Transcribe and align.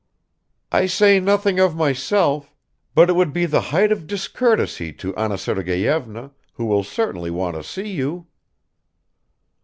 "I 0.71 0.87
say 0.87 1.19
nothing 1.19 1.59
of 1.59 1.75
myself, 1.75 2.51
but 2.95 3.07
it 3.07 3.13
would 3.15 3.31
be 3.31 3.45
the 3.45 3.61
height 3.69 3.91
of 3.91 4.07
discourtesy 4.07 4.91
to 4.93 5.15
Anna 5.15 5.37
Sergeyevna, 5.37 6.31
who 6.53 6.65
will 6.65 6.83
certainly 6.83 7.29
want 7.29 7.55
to 7.55 7.61
see 7.63 7.89
you." 7.89 8.25